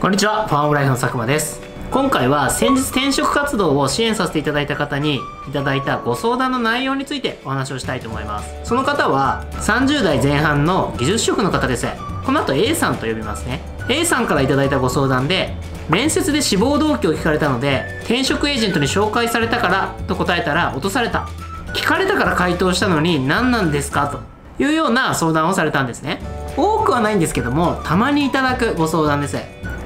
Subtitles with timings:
[0.00, 1.60] こんにちは、ファンオブライフの佐久間です。
[1.90, 8.48] 今回は先日転職活動を支援させていただいた方にいただいたご相談の内容についてお話をしたいと思います。
[8.64, 11.86] その方は30代前半の技術職の方です。
[12.24, 13.60] この後 A さんと呼びますね。
[13.90, 15.54] A さんからいただいたご相談で、
[15.90, 21.28] 面接で志望動機を聞かれたので、転職エージェントに紹介されたからと答えたら落とされた。
[21.74, 24.06] 聞かれたから回答したのに何なんですか？
[24.08, 24.20] と
[24.62, 26.22] いうような相談をされたんですね。
[26.56, 29.36] 多くはないんですけども、たまにいただくご相談です。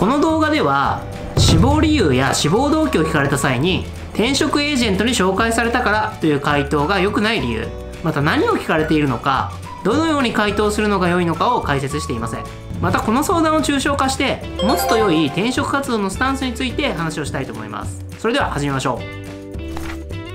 [0.00, 1.04] この動画では
[1.36, 7.68] 志望理由や志望動機を聞かれた際に転職エージェントに紹介されたからという回答が良くない理由
[8.02, 9.52] また何を聞かれているのか
[9.84, 12.36] どのように回答するのが良いのかを解説しています
[12.80, 18.02] またこの相談を抽象化して持つと良い転職活動のスタンスについて話をしたいと思います。
[18.18, 19.00] それでは始めましょ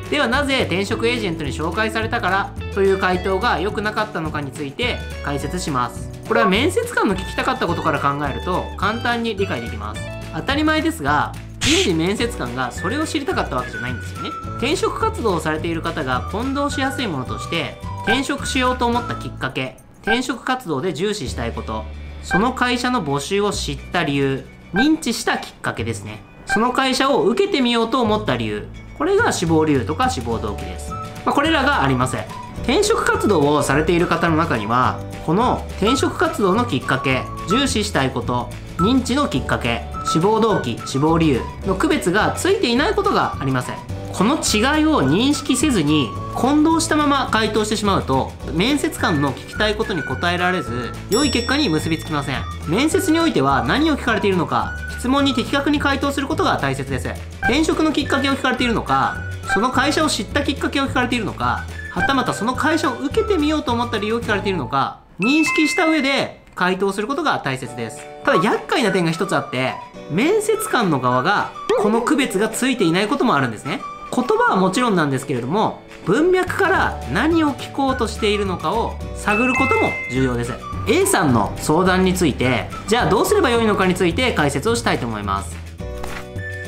[0.08, 0.12] う。
[0.12, 6.15] ではなぜ転職エージェントに紹介されたからという回答が良くなかったのかについて解説します。
[6.28, 10.02] これは面接官の聞きたかったことから考えると簡単に理解できます。
[10.34, 14.30] 当たり前ですが人事面接官がそれを知りたかったわけじゃないんですよね。
[14.58, 21.84] 転職活動をされている方が混同しやすいものとして転職しようと思ったきっかけ転職活動で重視したいこと
[22.22, 26.22] その会社の募集を知った理由認知したきっかけですね。
[26.48, 30.92] その会社を受けてみようと思った理由これが志望理由とか志望動機です、
[31.26, 32.26] まあ、これらがありません。
[32.64, 43.76] 転職活動をされている方の中にはこの転職活動のきっかけ重視したいこと認知のきっかけ志望動機志望理由の区別がついていないことがありません。
[44.14, 52.38] この違いを認識せずに混同したまま回答してしまうと面接官の聞きたいことに答えられず良い結果に結びつきません。
[52.68, 57.10] 面接においては何を聞かれているのか質問に的確に回答することが大切です。
[57.42, 59.18] 転職のきっかけを聞かれているのか
[59.54, 68.02] その会社を知ったきっかけを聞かれているのかはたまたその会社を受けてみようと思った理由を聞かれているのか認識した上で回答することが大切です。
[68.24, 69.74] ただ厄介な点が一つあって
[70.10, 73.82] 面接官の側がこの区別がついていないこともあるんですね。
[74.14, 80.54] 言葉はもちろんなんですけれども文脈から何を聞こうとしているのかを探ることも重要です。
[80.88, 85.56] A さんの相談についてじゃあどうすればよいのかについて解説をしたいと思います。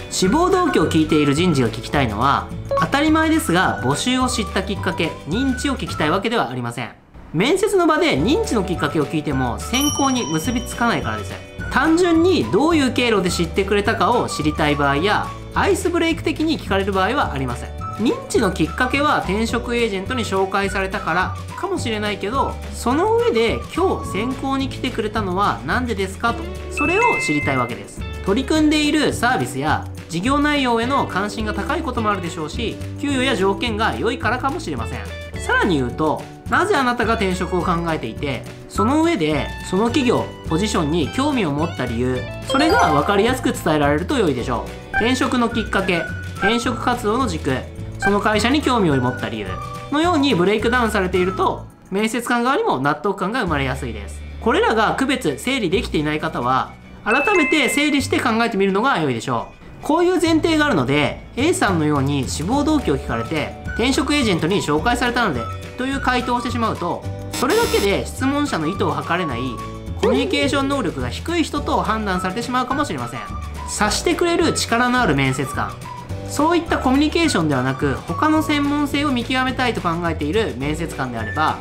[0.09, 2.47] 志望動機を聞いている人事が聞きたいのは
[2.79, 6.91] 当たり前ですが募集を知ったきっかけ認知を聞きたいわけではありません。
[7.33, 11.33] 面接の場で認知のきっかけを聞いても選考に結びつかないからです。
[11.71, 17.69] 単純にどういう経路で知ってくれたかを知りたい場合やアイスブレイク的に聞かれる場合はありません。
[17.97, 27.99] 認知のきっかけは転職エージェントに紹介されたからかもしれないけどその上で今日選考に来てくれたのは何でですかとそれを知りたいわけです。
[28.23, 34.99] 取り組んでいるサービスや事業内容への関心が高いこともあるでしょうし給与や条件が良いからかもしれません。
[35.39, 44.97] さらに言うとなぜあなたが転職を考えていてその上でその企業ポジションに興味を持った理由それが分かりやすく伝えられると良いでしょう。
[44.97, 46.01] 転職のきっかけ
[46.37, 47.51] 転職活動の軸
[47.99, 49.47] その会社に興味を持った理由
[49.91, 54.21] のようにブレイクダウンされていると面接官側にも納得感が生まれやすいです。
[54.41, 59.56] これらが区別整理できていない方は改めて整理して考えてみるのが良いでしょう。
[59.81, 65.41] こういう前提があるので A さんのように志望動機を聞かれて転職エージェントに紹介されたので
[65.77, 69.41] という回答をしてしまうとそれだけで質問者の意図を測れない
[70.01, 73.19] コミュニケーション能力が低い人と判断されてしまうかもしれません。
[73.67, 75.71] 察してくれる力のある面接官。
[76.29, 81.57] そういったコミュニケーションではなく他の専門性を見極めたいと考えている面接官であれば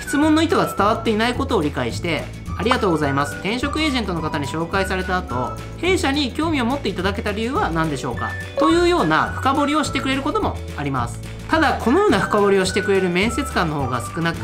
[0.00, 2.24] 質問の意図が伝わっていないことを理解して
[2.58, 3.34] ありがとうございます。
[3.34, 8.30] 転職エージェントの方に紹介された後弊社に興味を持っていただけた理由は何でしょうか？
[8.58, 11.20] というような深掘りをしてくれることもあります。
[11.48, 14.38] ただこのような深掘りをしてくれる面接官の方が少なく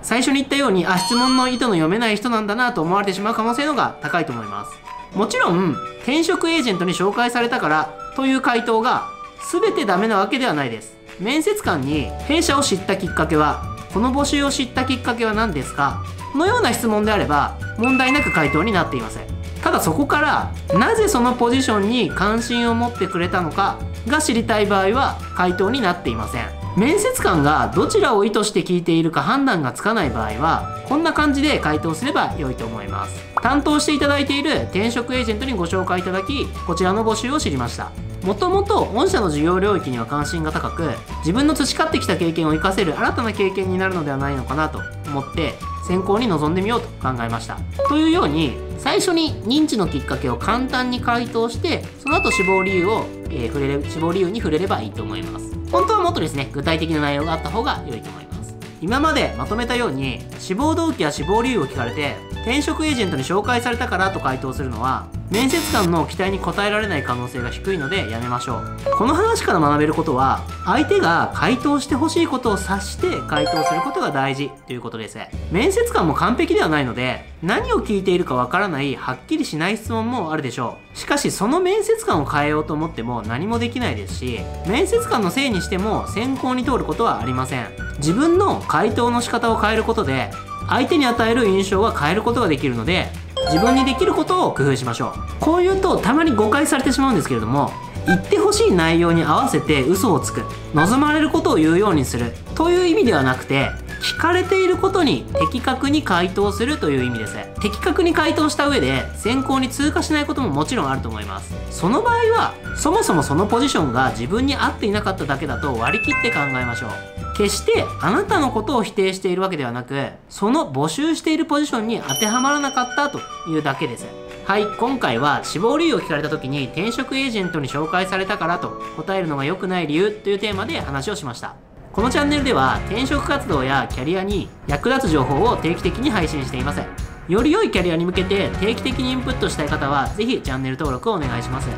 [0.00, 4.70] 最初に言ったようにあ質問の意図の読めない人なんだなと思われてしまう可能性の方が高いと思います。
[5.16, 5.72] もちろん
[6.02, 9.08] 転職エージェントに紹介されたからという回答が
[9.50, 10.94] 全てダメなわけではないです。
[11.18, 16.04] 面接官に弊社を知ったきっかけはこの募集を知ったきっかけは何ですか？
[16.36, 19.26] のような質問であれば問題なく回答になっていません。
[19.62, 26.46] ただそこからなぜそのポジションに関心を持ってくれたのかが知りたい場合は回答になっていません。
[26.76, 33.24] 面接官がどちらを意図して聞いているか判断がつかない場合はこんな感じで回答すれば良いと思います。
[33.42, 37.90] 担当していただいている転職エージェントにご紹介いただきこちらの募集を知りました。
[38.24, 40.90] もともと御社の事業領域には関心が高く
[41.20, 45.54] 自分の培ってきた経験を生かせる新たな経験になるのではないのかなと思って
[45.86, 47.58] 選考に臨んでみようと考えました。
[47.88, 55.56] というように最初に認知のきっかけを簡単に回答してその後死亡理由を、えー触れれ志望理由に触れればいいと思います。
[55.70, 58.54] 本当はもっとですね具体的な内容があった方が良いと思います。
[58.80, 68.96] 今までまとめたように死亡動機や死亡理由を聞かれて転職エージェントに紹介されたからと回答するのは面接官の期待に応えられない可能性が低いのでやめましょう。
[68.96, 75.18] この話から学べることは相手が回答してほしいことを察して回答することが大事ということです。
[75.50, 80.96] 面接官も完璧ではないので何を聞いているかわからないはっきりしない質問もあるでしょう。
[80.96, 87.66] しかしその面接官を変えようと思っても何もできないですし面接官のせいにしても選考に通ることはありません。
[87.98, 90.30] 自分の回答の仕方を変えることで
[90.68, 93.08] 相手に与える印象は変えることができるので
[93.46, 95.12] 自分にできることを工夫しましょう。
[95.40, 97.72] こう言うとたまに誤解されてしまうんですけれども
[98.06, 100.44] 言ってほしい内容に合わせて嘘をつく
[100.74, 103.70] 望まれることを言うようにするという意味ではなくて
[104.00, 107.36] 聞かれていることに的確に回答するという意味です。
[107.60, 111.54] 的確に回答した上で選考に通過しないことももちろんあると思います。
[111.70, 117.15] その場合はそもそもそのポジションが自分に合っていなかっただけだと割り切って考えましょう。
[117.36, 124.06] 決してあなたのことを否定しているわけではなくその募集しているポジションに当てはまらなかったというだけです。
[124.46, 131.56] はい今回は死亡理由を聞かれた時に転職エージェントに紹介されたからと答えるのが良くない理由というテーマで話をしました。
[131.92, 136.82] このチャンネルでは転職活動やキャリアに役立つ情報を定期的に配信しています
[137.26, 141.68] より良いキャリアに向けて定期的にインプットしたい方はぜひチャンネル登録をお願いします。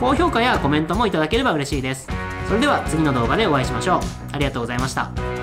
[0.00, 2.15] 高評価やコメントもいただければ嬉しいです。
[2.46, 4.00] それでは次の動画でお会いしましょう。
[4.32, 5.35] ありがとうございました。